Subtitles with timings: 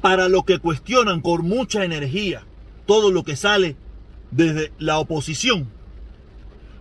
[0.00, 2.44] para los que cuestionan con mucha energía
[2.86, 3.76] todo lo que sale
[4.30, 5.68] desde la oposición,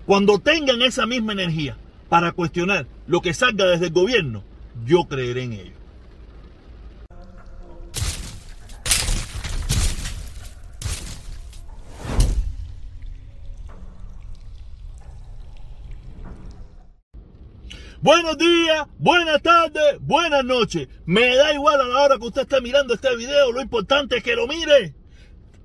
[0.06, 1.78] cuando tengan esa misma energía
[2.10, 4.44] para cuestionar lo que salga desde el gobierno,
[4.86, 5.79] yo creeré en ello.
[18.02, 20.88] Buenos días, buenas tardes, buenas noches.
[21.06, 23.52] Me da igual a la hora que usted esté mirando este video.
[23.52, 24.96] Lo importante es que lo mire.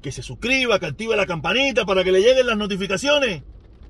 [0.02, 3.44] Que se suscriba, que active la campanita para que le lleguen las notificaciones.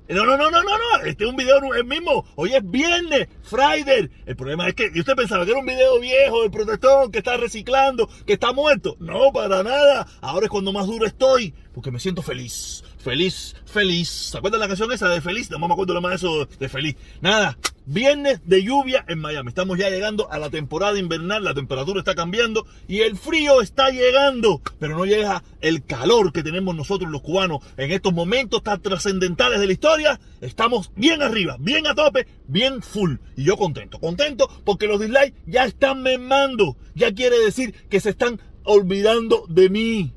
[0.07, 1.05] No, no, no, no, no, no.
[1.05, 2.23] Este es un video el mismo.
[2.35, 4.11] Hoy es viernes, Friday.
[4.27, 7.17] El problema es que y usted pensaba que era un video viejo del protestón que
[7.17, 8.95] está reciclando, que está muerto.
[8.99, 10.05] No, para nada.
[10.21, 12.83] Ahora es cuando más duro estoy, porque me siento feliz.
[13.05, 14.09] Feliz, feliz.
[14.09, 15.51] ¿Se acuerdan la canción esa de feliz?
[15.51, 16.95] No me acuerdo lo más eso de feliz.
[17.21, 17.55] Nada.
[17.85, 19.49] Viernes de lluvia en Miami.
[19.49, 23.91] Estamos ya llegando a la temporada invernal, la temperatura está cambiando y el frío está
[23.91, 28.81] llegando, pero no llega el calor que tenemos nosotros los cubanos en estos momentos tan
[28.81, 30.19] trascendentales de la historia.
[30.41, 33.17] Estamos bien arriba, bien a tope, bien full.
[33.37, 36.75] Y yo contento, contento porque los dislikes ya están memando.
[36.95, 40.11] Ya quiere decir que se están olvidando de mí.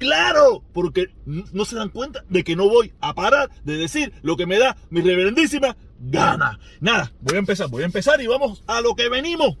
[0.00, 4.34] Claro, porque no se dan cuenta de que no voy a parar de decir lo
[4.38, 6.58] que me da mi reverendísima gana.
[6.80, 9.58] Nada, voy a empezar, voy a empezar y vamos a lo que venimos.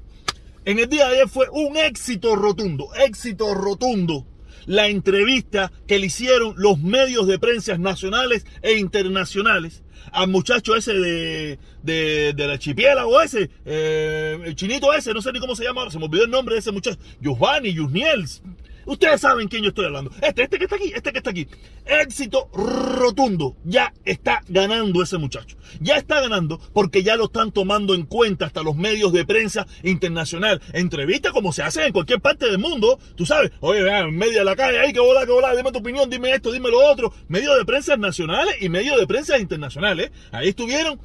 [0.64, 4.26] En el día de ayer fue un éxito rotundo, éxito rotundo.
[4.64, 10.94] La entrevista que le hicieron los medios de prensa nacionales e internacionales al muchacho ese
[10.94, 15.64] de, de, de la o ese, eh, el chinito ese, no sé ni cómo se
[15.64, 18.42] llama, se me olvidó el nombre de ese muchacho, Giovanni, Yusniels,
[18.90, 20.10] Ustedes saben quién yo estoy hablando.
[20.20, 21.46] Este, este que está aquí, este que está aquí.
[21.86, 23.56] Éxito rotundo.
[23.62, 25.56] Ya está ganando ese muchacho.
[25.80, 29.64] Ya está ganando porque ya lo están tomando en cuenta hasta los medios de prensa
[29.84, 30.60] internacional.
[30.72, 32.98] Entrevistas como se hace en cualquier parte del mundo.
[33.14, 35.70] Tú sabes, oye, vean, en medio de la calle, ahí que volar, que volar, dime
[35.70, 37.14] tu opinión, dime esto, dime lo otro.
[37.28, 40.10] Medios de prensa nacionales y medios de prensa internacionales.
[40.32, 41.00] Ahí estuvieron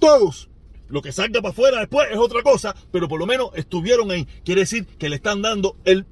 [0.00, 0.49] todos
[0.90, 4.26] lo que salga para afuera después es otra cosa, pero por lo menos estuvieron ahí.
[4.44, 6.06] Quiere decir que le están dando, el,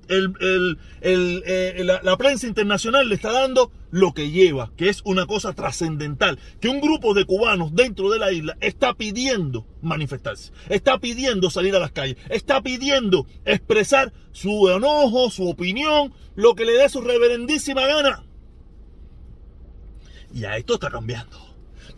[1.00, 6.39] eh, la, prensa internacional le está dando lo que lleva, que es una cosa trascendental,
[6.61, 11.75] que un grupo de cubanos dentro de la isla está pidiendo manifestarse, está pidiendo salir
[11.75, 17.00] a las calles, está pidiendo expresar su enojo, su opinión, lo que le dé su
[17.00, 18.25] reverendísima gana.
[20.33, 21.47] Y a esto está cambiando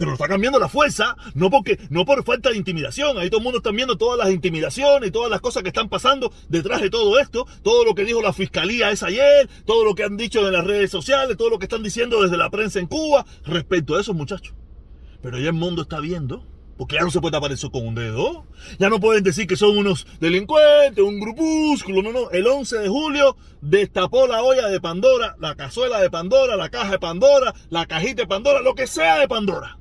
[0.01, 3.19] pero está cambiando la fuerza, no porque no por falta de intimidación.
[3.19, 5.91] Ahí todo el mundo está viendo todas las intimidaciones y todas las cosas que están
[5.91, 9.95] pasando detrás de todo esto, todo lo que dijo la fiscalía es ayer, todo lo
[9.95, 12.81] que han dicho en las redes sociales, todo lo que están diciendo desde la prensa
[12.81, 14.55] en Cuba respecto a esos muchachos.
[15.21, 16.47] Pero ya el mundo está viendo
[16.79, 18.47] porque ya no se puede tapar eso con un dedo.
[18.79, 22.01] Ya no pueden decir que son unos delincuentes, un grupúsculo.
[22.01, 22.31] No, no.
[22.31, 26.93] El 11 de julio destapó la olla de Pandora, la cazuela de Pandora, la caja
[26.93, 29.77] de Pandora, la cajita de Pandora, lo que sea de Pandora.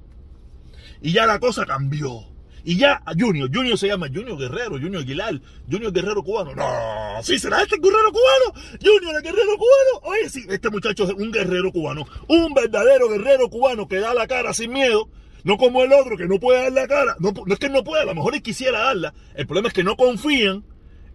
[1.01, 2.25] Y ya la cosa cambió.
[2.63, 5.39] Y ya Junior, Junior se llama Junior Guerrero, Junior Aguilar,
[5.71, 6.53] Junior Guerrero Cubano.
[6.53, 8.77] No, sí, será este guerrero cubano.
[8.81, 9.99] Junior el guerrero cubano.
[10.03, 12.05] Oye, sí, este muchacho es un guerrero cubano.
[12.27, 15.09] Un verdadero guerrero cubano que da la cara sin miedo.
[15.43, 17.15] No como el otro que no puede dar la cara.
[17.19, 19.13] No, no es que no pueda, a lo mejor él quisiera darla.
[19.35, 20.65] El problema es que no confían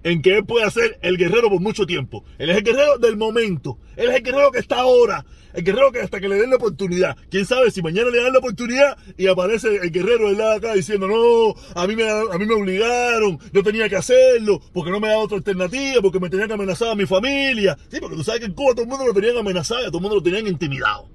[0.03, 2.25] en que él pueda ser el guerrero por mucho tiempo.
[2.39, 3.79] Él es el guerrero del momento.
[3.97, 5.25] Él es el guerrero que está ahora.
[5.55, 7.17] El guerrero que hasta que le den la oportunidad.
[7.31, 10.75] Quién sabe si mañana le dan la oportunidad y aparece el guerrero del lado acá
[10.75, 14.99] diciendo, no, a mí, me, a mí me obligaron, yo tenía que hacerlo, porque no
[14.99, 17.79] me da otra alternativa, porque me tenían que amenazar a mi familia.
[17.89, 20.03] Sí, porque tú sabes que en Cuba todo el mundo lo tenían amenazado, todo el
[20.03, 21.09] mundo lo tenían intimidado.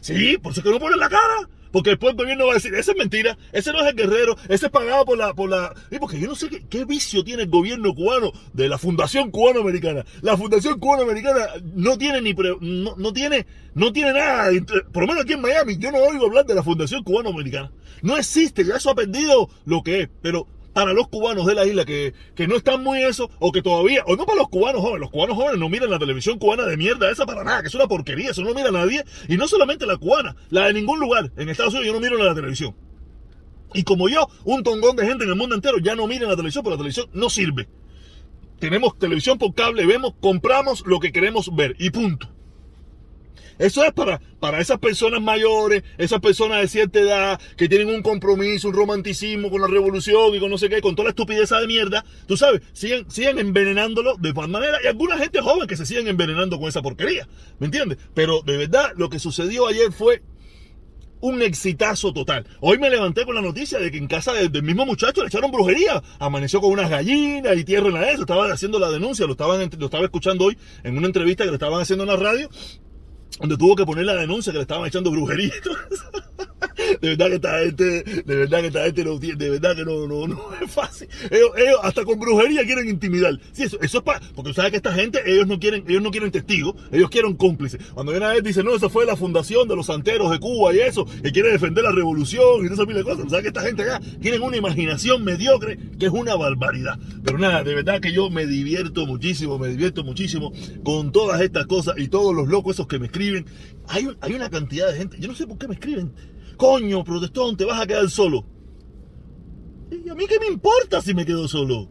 [0.00, 1.48] Sí, por eso que no ponen la cara.
[1.72, 4.36] Porque después el gobierno va a decir, esa es mentira, ese no es el guerrero,
[4.48, 5.34] ese es pagado por la...
[5.34, 5.74] Por la...
[5.90, 10.04] Y porque yo no sé qué, vicio tiene el gobierno cubano de la Fundación Cubano-Americana.
[10.20, 12.34] La Fundación Cubano-Americana no tiene ni...
[12.34, 14.50] no, no, tiene, no tiene nada,
[14.92, 17.72] por lo menos aquí en Miami, yo no oigo hablar de la Fundación Cubano-Americana.
[18.02, 21.66] No existe, ya eso ha perdido lo que es, pero para los cubanos de la
[21.66, 24.80] isla que, que, no están muy eso, o que todavía, o no para los cubanos
[24.80, 27.68] jóvenes, los cubanos jóvenes no miran la televisión cubana de mierda esa para nada, que
[27.68, 31.00] es una porquería, eso no mira nadie, y no solamente la cubana, la de ningún
[31.00, 32.74] lugar, en Estados Unidos yo no miro la televisión.
[33.74, 36.36] Y como yo, un tongón de gente en el mundo entero ya no miran la
[36.36, 37.68] televisión, porque la televisión no sirve.
[38.58, 42.31] Tenemos televisión por cable, vemos, compramos lo que queremos ver, y punto.
[43.62, 48.02] Eso es para, para esas personas mayores, esas personas de cierta edad, que tienen un
[48.02, 51.50] compromiso, un romanticismo con la revolución y con no sé qué, con toda la estupidez
[51.50, 52.04] de mierda.
[52.26, 54.78] Tú sabes, siguen, siguen envenenándolo de cual manera.
[54.82, 57.28] Y alguna gente joven que se siguen envenenando con esa porquería.
[57.60, 57.98] ¿Me entiendes?
[58.14, 60.22] Pero de verdad, lo que sucedió ayer fue
[61.22, 62.44] un exitazo total.
[62.60, 65.52] Hoy me levanté con la noticia de que en casa del, mismo muchacho le echaron
[65.52, 66.02] brujería.
[66.18, 68.22] Amaneció con unas gallinas y tierra en la eso.
[68.22, 71.56] Estaba haciendo la denuncia, lo, estaban, lo estaba escuchando hoy en una entrevista que le
[71.56, 72.50] estaban haciendo en la radio,
[73.38, 75.52] donde tuvo que poner la denuncia que le estaban echando brujería.
[77.00, 80.06] de verdad que esta gente, de verdad que esta gente no de verdad que no,
[80.06, 81.08] no, no es fácil.
[81.30, 83.38] Ellos, ellos hasta con brujería quieren intimidar.
[83.52, 86.10] Sí, eso, eso es para, porque sabes que esta gente, ellos no quieren, ellos no
[86.10, 87.80] quieren testigos, ellos quieren cómplices.
[87.94, 90.74] Cuando viene a ver, dice, no, eso fue la fundación de los santeros de Cuba
[90.74, 93.26] y eso, que quiere defender la revolución y no mil cosas.
[93.28, 96.98] Sabes que esta gente acá tienen una imaginación mediocre que es una barbaridad.
[97.24, 100.52] Pero nada, de verdad que yo me divierto muchísimo, me divierto muchísimo
[100.82, 103.21] con todas estas cosas y todos los locos esos que me escriben.
[103.88, 106.12] Hay, hay una cantidad de gente, yo no sé por qué me escriben
[106.56, 108.46] Coño, protestón, te vas a quedar solo.
[109.90, 111.88] ¿Y a mí qué me importa si me quedo solo?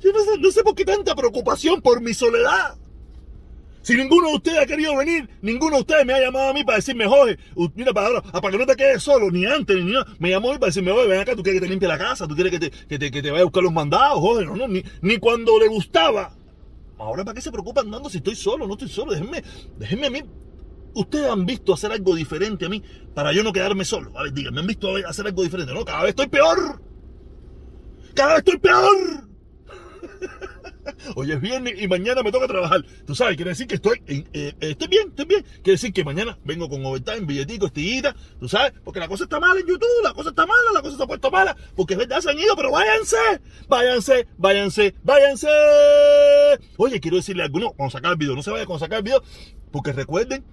[0.00, 2.76] Yo no sé, por qué tanta preocupación por mi soledad.
[3.82, 6.64] Si ninguno de ustedes ha querido venir, ninguno de ustedes me ha llamado a mí
[6.64, 7.38] para decirme, Jorge,
[7.74, 10.06] mira, para, ahora, para que no te quedes solo, ni antes, ni nada.
[10.18, 12.26] Me llamó hoy para decirme, oye, ven acá, tú quieres que te limpie la casa,
[12.26, 14.82] tú quieres que te, que te, vaya a buscar los mandados, Jorge, no, no, ni,
[15.02, 16.34] ni cuando le gustaba.
[16.98, 18.66] Ahora, ¿para qué se preocupan dando si estoy solo?
[18.66, 19.42] No estoy solo, déjenme,
[19.78, 20.22] déjenme a mí
[20.96, 22.82] Ustedes han visto hacer algo diferente a mí
[23.14, 24.18] para yo no quedarme solo.
[24.18, 25.74] A ver, díganme, ¿me han visto hacer algo diferente?
[25.74, 26.80] No, cada vez estoy peor.
[28.14, 28.96] Cada vez estoy peor.
[31.16, 32.84] Hoy es viernes y mañana me toca trabajar.
[33.06, 35.42] Tú sabes, quiere decir que estoy, eh, estoy bien, estoy bien.
[35.62, 38.14] Quiere decir que mañana vengo con overtime, billetico, estillita.
[38.38, 40.96] Tú sabes, porque la cosa está mala en YouTube, la cosa está mala, la cosa
[40.96, 41.56] se ha puesto mala.
[41.74, 43.16] Porque es verdad, se han ido, pero váyanse,
[43.68, 45.48] váyanse, váyanse, váyanse.
[46.76, 49.04] Oye, quiero decirle a alguno, cuando sacar el video, no se vaya cuando sacar el
[49.04, 49.22] video,
[49.70, 50.44] porque recuerden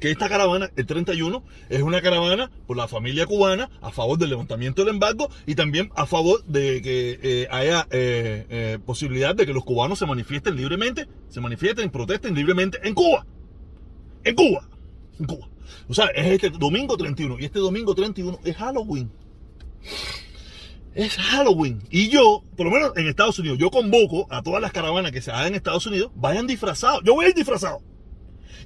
[0.00, 4.30] que esta caravana, el 31, es una caravana por la familia cubana a favor del
[4.30, 9.46] levantamiento del embargo y también a favor de que eh, haya eh, eh, posibilidad de
[9.46, 13.26] que los cubanos se manifiesten libremente, se manifiesten, protesten libremente en Cuba.
[14.24, 14.68] En Cuba.
[15.18, 15.48] En Cuba.
[15.88, 19.10] O sea, es este domingo 31 y este domingo 31 es Halloween.
[20.94, 21.82] Es Halloween.
[21.90, 25.20] Y yo, por lo menos en Estados Unidos, yo convoco a todas las caravanas que
[25.20, 27.02] se hagan en Estados Unidos, vayan disfrazados.
[27.04, 27.82] Yo voy a ir disfrazado.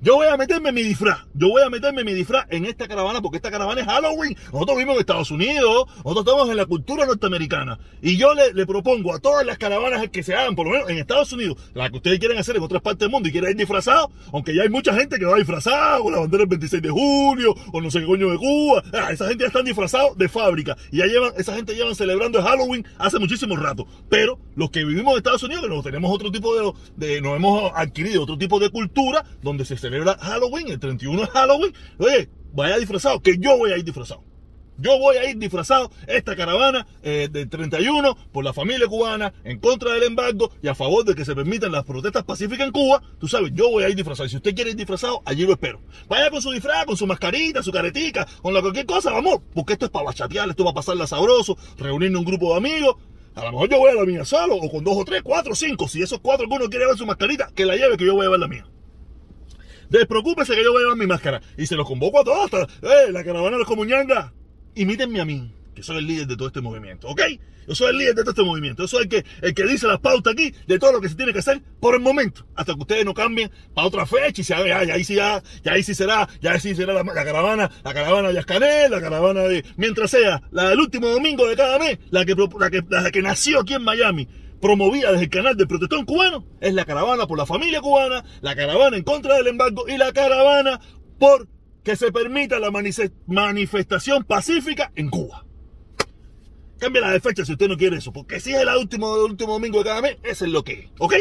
[0.01, 1.21] Yo voy a meterme mi disfraz.
[1.35, 4.37] Yo voy a meterme mi disfraz en esta caravana porque esta caravana es Halloween.
[4.53, 5.87] Nosotros vivimos en Estados Unidos.
[5.97, 7.79] Nosotros estamos en la cultura norteamericana.
[8.03, 10.99] Y yo le, propongo a todas las caravanas que se hagan, por lo menos en
[10.99, 13.57] Estados Unidos, las que ustedes quieren hacer en otras partes del mundo y quieren ir
[13.57, 16.91] disfrazados, aunque ya hay mucha gente que va disfrazado con la bandera del 26 de
[16.91, 18.83] junio o no sé qué coño de Cuba.
[18.93, 20.77] Ah, esa gente ya están disfrazados de fábrica.
[20.93, 23.87] Y ya llevan, esa gente llevan celebrando el Halloween hace muchísimo rato.
[24.09, 27.37] Pero los que vivimos en Estados Unidos, que nos tenemos otro tipo de, de nos
[27.37, 32.29] hemos adquirido otro tipo de cultura donde se celebra Halloween, el 31 es Halloween, oye,
[32.53, 34.29] vaya disfrazado, que yo voy a ir disfrazado.
[34.81, 39.59] Yo voy a ir disfrazado esta caravana eh, del 31 por la familia cubana en
[39.59, 43.03] contra del embargo y a favor de que se permitan las protestas pacíficas en Cuba.
[43.19, 44.29] Tú sabes, yo voy a ir disfrazado.
[44.29, 45.81] Y si usted quiere ir disfrazado, allí lo espero.
[46.09, 49.41] Vaya con su disfraz, con su mascarita, su caretica, con la cualquier cosa, vamos.
[49.53, 52.95] Porque esto es para bachatear, esto va a pasarla sabroso, reunirnos un grupo de amigos.
[53.35, 55.57] A lo mejor yo voy a la mía solo, o con dos o tres, cuatro,
[55.57, 55.89] cinco.
[55.89, 58.31] Si esos cuatro alguno quiere ver su mascarita, que la lleve, que yo voy a
[58.31, 58.65] ver la mía.
[59.91, 61.41] Despreocúpese que yo voy a llevar mi máscara.
[61.57, 64.33] Y se los convoco a todos eh, la caravana de los comuñangas.
[64.75, 67.21] Imítenme a mí, que soy el líder de todo este movimiento, ¿ok?
[67.69, 68.83] Yo soy el líder de todo este movimiento.
[68.83, 71.15] Yo soy el que, el que dice las pautas aquí de todo lo que se
[71.15, 72.47] tiene que hacer por el momento.
[72.55, 75.43] Hasta que ustedes no cambien para otra fecha y se haga, ya, ahí sí ya,
[75.63, 79.01] ya ahí sí será, ya ahí sí será la, caravana, la caravana de Ascanel, la
[79.01, 82.83] caravana de, mientras sea, la del último domingo de cada mes, la que, la que,
[82.89, 84.27] la que nació aquí en Miami
[84.61, 88.57] promovida desde el canal del protestón cubano es la caravana por la familia cubana, la
[88.57, 90.81] caravana en contra del embargo y la caravana
[91.19, 91.49] por
[91.83, 92.71] que se permita la
[93.27, 95.47] manifestación pacífica en Cuba.
[96.79, 99.55] Cambia la de fecha si usted no quiere eso, porque si es el último, último
[99.55, 101.15] domingo de cada mes, eso es lo que es, ¿ok?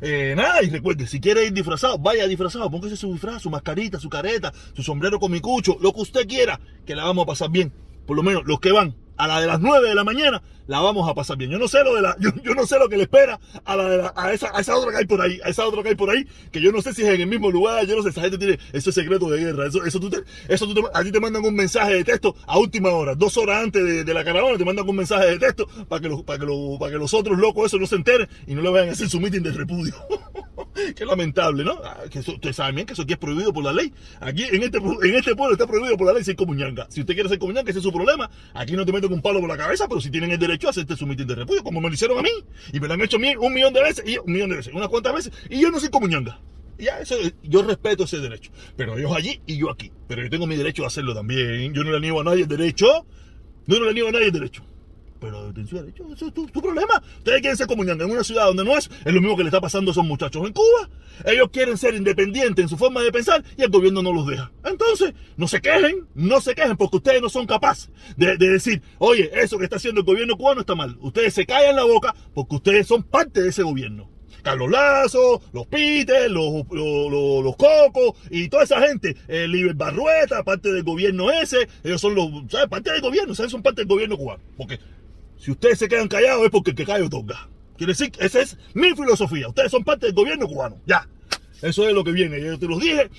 [0.00, 3.98] Eh, nada, y recuerde, si quiere ir disfrazado, vaya disfrazado, póngase su disfraz, su mascarita,
[3.98, 7.26] su careta, su sombrero con mi cucho, lo que usted quiera, que la vamos a
[7.26, 7.72] pasar bien.
[8.06, 10.80] Por lo menos los que van a la de las 9 de la mañana, la
[10.80, 11.48] vamos a pasar bien.
[11.48, 13.88] Yo no sé lo de la, yo, no sé lo que le espera a la,
[13.88, 15.94] de a, esa, a esa otra que hay por ahí, a esa otra que hay
[15.94, 18.08] por ahí, que yo no sé si es en el mismo lugar, yo no sé,
[18.08, 20.82] esa gente tiene, eso es secreto de guerra, eso, eso tú te, eso tú te,
[20.92, 24.02] a ti te mandan un mensaje de texto a última hora, dos horas antes de,
[24.02, 26.80] de la caravana, te mandan un mensaje de texto para que los, para que los,
[26.80, 29.08] para que los otros locos eso no se enteren y no le vayan a hacer
[29.08, 29.94] su meeting de repudio.
[30.96, 31.78] Qué lamentable, ¿no?
[31.84, 33.92] Ah, que ustedes saben bien que eso aquí es prohibido por la ley.
[34.20, 36.86] Aquí en este, en este pueblo está prohibido por la ley ser comuñanga.
[36.88, 38.30] Si usted quiere ser comuñanga, ese es su problema.
[38.54, 40.70] Aquí no te meten un palo por la cabeza, pero si tienen el derecho a
[40.70, 42.30] hacerte su mitin de repudio, como me lo hicieron a mí.
[42.72, 44.88] Y me lo han hecho un millón de veces, y un millón de veces, unas
[44.88, 46.40] cuantas veces, y yo no soy comuñanga.
[46.78, 48.50] Ya, eso, yo respeto ese derecho.
[48.76, 49.92] Pero ellos allí y yo aquí.
[50.08, 51.72] Pero yo tengo mi derecho a hacerlo también.
[51.72, 53.06] Yo no le niego a nadie el derecho.
[53.66, 54.64] Yo no le niego a nadie el derecho.
[55.22, 57.00] Pero la detención de derechos, eso es tu, problema.
[57.18, 59.48] Ustedes quieren ser comuñanga en una ciudad donde no es, es lo mismo que le
[59.50, 60.90] está pasando a esos muchachos en Cuba.
[61.24, 64.50] Ellos quieren ser independientes en su forma de pensar y el gobierno no los deja.
[64.64, 68.82] Entonces, no se quejen, no se quejen porque ustedes no son capaces de, de decir,
[68.98, 70.96] oye, eso que está haciendo el gobierno cubano está mal.
[71.00, 74.12] Ustedes se callan la boca porque ustedes son parte de ese gobierno.
[74.42, 79.74] Carlos Lazo, los Peter, los, los, los, los Cocos y toda esa gente, eh, Liber
[79.74, 82.68] Barrueta, parte del gobierno ese, ellos son los, ¿sabes?
[82.68, 83.52] Parte del gobierno, ¿sabes?
[83.52, 84.42] Son parte del gobierno cubano.
[84.56, 84.80] Porque
[85.42, 87.48] si ustedes se quedan callados es porque el que cae otorga.
[87.76, 89.48] Quiere decir, esa es mi filosofía.
[89.48, 90.80] Ustedes son parte del gobierno cubano.
[90.86, 91.08] Ya.
[91.60, 92.40] Eso es lo que viene.
[92.40, 93.10] Yo te los dije.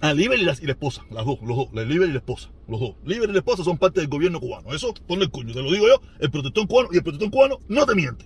[0.00, 2.18] A Liber y la, y la esposa, las dos, los dos, la Liber y la
[2.18, 2.96] esposa, los dos.
[3.04, 4.72] Liber y la esposa son parte del gobierno cubano.
[4.72, 7.58] Eso, ponle el coño, te lo digo yo, el protector cubano y el protector cubano
[7.68, 8.24] no te miente.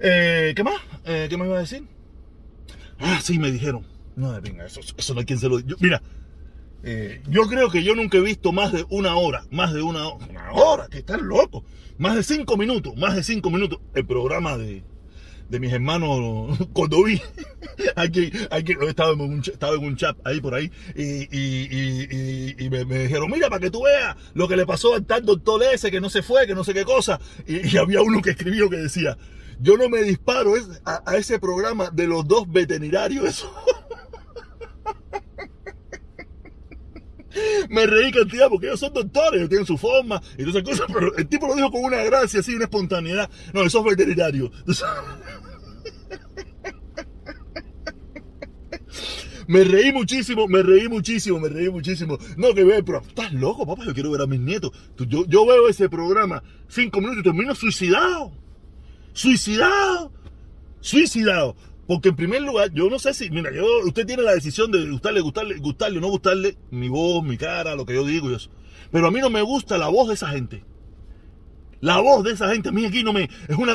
[0.00, 0.80] Eh, ¿Qué más?
[1.04, 1.84] Eh, ¿Qué me iba a decir?
[3.00, 3.84] Ah, sí, me dijeron.
[4.14, 5.76] No, venga, eso, eso no hay quien se lo diga.
[5.80, 6.02] Mira,
[6.82, 10.08] eh, yo creo que yo nunca he visto más de una hora, más de una
[10.08, 11.64] hora, una hora, que están locos.
[11.98, 13.80] Más de cinco minutos, más de cinco minutos.
[13.94, 14.84] El programa de,
[15.48, 17.20] de mis hermanos cuando vi
[17.96, 23.30] aquí, aquí estaba en un, estaba en un chat ahí por ahí y, me, dijeron
[23.30, 26.10] mira para que tú veas lo que le pasó al tal doctor ese que no
[26.10, 29.16] se fue que no sé qué cosa y, había uno que escribió que decía
[29.60, 30.54] yo no me disparo
[30.84, 33.52] a, a ese programa de los dos veterinarios eso
[37.68, 40.86] me reí cantidad porque ellos son doctores, ellos tienen su forma y todas esas cosas,
[40.92, 43.30] pero el tipo lo dijo con una gracia, así, una espontaneidad.
[43.52, 44.50] No, esos veterinarios.
[49.48, 52.18] Me reí muchísimo, me reí muchísimo, me reí muchísimo.
[52.36, 54.72] No, que ve, pero estás loco, papá, yo quiero ver a mis nietos.
[54.98, 58.30] Yo, yo veo ese programa cinco minutos y termino suicidado.
[59.14, 60.12] Suicidado.
[60.80, 61.56] Suicidado.
[61.88, 64.90] Porque en primer lugar, yo no sé si, mira, yo, usted tiene la decisión de
[64.90, 68.34] gustarle, gustarle, gustarle o no gustarle mi voz, mi cara, lo que yo digo y
[68.34, 68.50] eso.
[68.92, 70.64] Pero a mí no me gusta la voz de esa gente.
[71.80, 73.30] La voz de esa gente, a mí aquí no me.
[73.48, 73.74] Es una.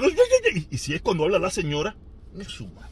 [0.69, 1.95] Y si es cuando habla la señora,
[2.37, 2.89] es su madre.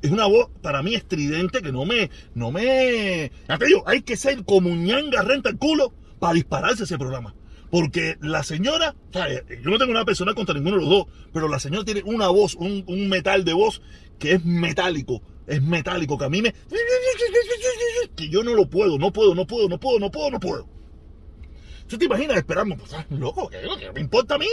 [0.00, 2.08] Es una voz para mí estridente que no me.
[2.34, 3.30] No me.
[3.46, 7.34] Aquello, hay que ser como ñanga renta el culo para dispararse ese programa.
[7.72, 11.48] Porque la señora, sea, yo no tengo nada personal contra ninguno de los dos, pero
[11.48, 13.80] la señora tiene una voz, un, metal de voz
[14.18, 16.52] que es metálico, es metálico, que a mí me...
[18.14, 20.68] que yo no lo puedo, no puedo, no puedo, no puedo, no puedo, no puedo.
[21.88, 22.76] ¿Tú te imaginas esperando?
[22.76, 24.46] Pues, loco, ¿qué, ¿qué me importa a mí?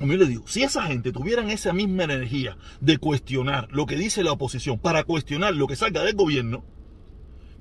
[0.00, 3.96] A mí le digo, si esa gente tuvieran esa misma energía de cuestionar lo que
[3.96, 6.62] dice la oposición para cuestionar lo que salga del gobierno,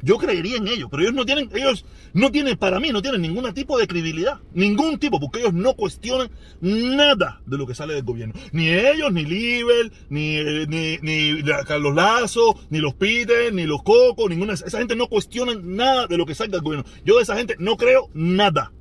[0.04, 3.22] yo creería en ellos, pero ellos no tienen, ellos no tienen, para mí, no tienen
[3.22, 6.30] ningún tipo de credibilidad, ningún tipo, porque ellos no cuestionan
[6.60, 8.34] nada de lo que sale del gobierno.
[8.52, 14.30] Ni ellos, ni Liber, ni, ni, ni Carlos Lazo, ni los Peter, ni los Cocos,
[14.30, 16.86] ninguna, esa gente no cuestiona nada de lo que salga del gobierno.
[17.06, 18.74] Yo de esa gente no creo nada.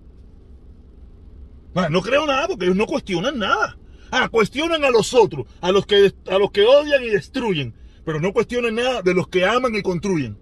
[1.88, 3.79] No creo nada porque ellos no cuestionan nada.
[4.11, 7.75] Ah, cuestionan a los otros, a los que, a los que odian y destruyen,
[8.05, 10.42] pero no cuestionan nada de los que aman y construyen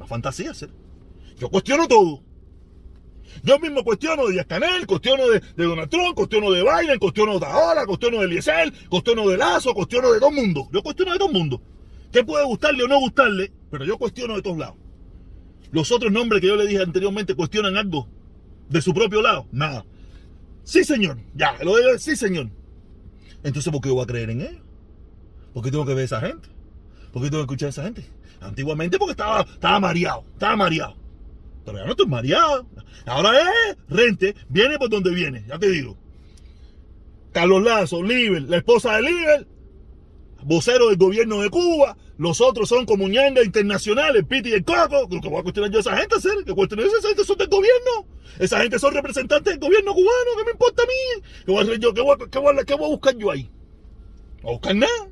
[0.00, 0.70] una fantasía ser.
[1.38, 2.22] Yo cuestiono todo.
[3.44, 7.38] Yo mismo cuestiono de Díaz Canel, cuestiono de, de, Donald Trump, cuestiono de Biden, cuestiono
[7.38, 10.68] de Ahora, cuestiono de Eliezer, cuestiono de Lazo, cuestiono de todo mundo.
[10.72, 11.62] Yo cuestiono de todo mundo.
[12.10, 13.52] ¿Qué puede gustarle o no gustarle?
[13.70, 14.76] Pero yo cuestiono de todos lados.
[15.70, 18.08] Los otros nombres que yo le dije anteriormente cuestionan algo
[18.68, 19.46] de su propio lado.
[19.52, 19.84] Nada.
[20.64, 21.18] Sí, señor.
[21.34, 22.48] Ya, lo digo, sí, señor.
[23.44, 24.62] Entonces, ¿por qué yo voy a creer en ellos?
[25.52, 26.48] ¿Por qué tengo que ver a esa gente?
[27.12, 28.04] ¿Por qué tengo que escuchar a esa gente?
[28.40, 30.96] Antiguamente porque estaba, estaba mareado, estaba mareado.
[31.64, 32.66] Pero ya no estoy mareado.
[33.06, 35.96] Ahora es rente, viene por donde viene, ya te digo.
[37.32, 39.46] Carlos Lazo, Liber, la esposa de Liber,
[40.42, 45.08] vocero del gobierno de Cuba, los otros son como ñanga internacionales, Piti y el Coco,
[45.10, 47.38] lo que voy a cuestionar yo a esa gente, hacer, que cuestionar esa gente son
[47.38, 48.06] del gobierno,
[48.38, 51.22] esa gente son representantes del gobierno cubano, ¿qué me importa a mí?
[51.46, 51.94] ¿Qué voy a yo?
[51.94, 53.50] ¿Qué voy a, qué voy a, qué voy a buscar yo ahí?
[54.42, 55.08] No voy a buscar nada.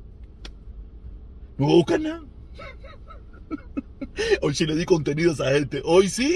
[1.57, 2.28] No voy a buscar nada.
[4.41, 5.81] Hoy sí le di contenido a esa gente.
[5.83, 6.33] Hoy sí.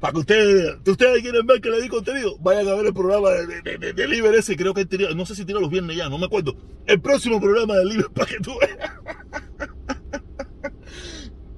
[0.00, 3.30] Para que ustedes, ustedes quieren ver que le di contenido, vayan a ver el programa
[3.30, 4.56] de, de, ese.
[4.56, 4.86] Creo que
[5.16, 6.56] no sé si tira los viernes ya, no me acuerdo.
[6.86, 8.92] El próximo programa de Liber para que tú veas.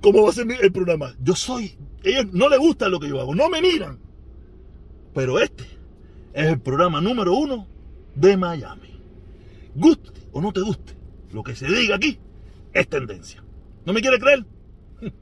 [0.01, 1.15] ¿Cómo va a ser el programa?
[1.21, 1.77] Yo soy.
[2.03, 3.99] Ellos no les gusta lo que yo hago, no me miran.
[5.13, 5.65] Pero este
[6.33, 7.67] es el programa número uno
[8.15, 9.01] de Miami.
[9.75, 10.95] Guste o no te guste,
[11.33, 12.19] lo que se diga aquí
[12.73, 13.45] es tendencia.
[13.85, 14.45] ¿No me quiere creer?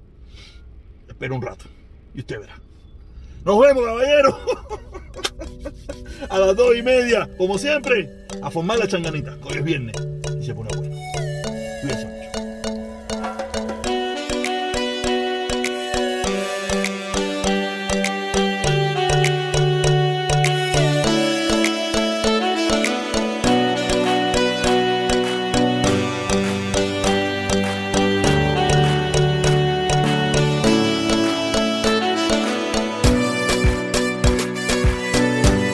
[1.09, 1.65] Espera un rato
[2.15, 2.59] y usted verá.
[3.45, 4.39] Nos vemos, caballero.
[6.31, 9.37] A las dos y media, como siempre, a formar la changanita.
[9.43, 9.97] Hoy es viernes
[10.41, 10.97] y se pone bueno.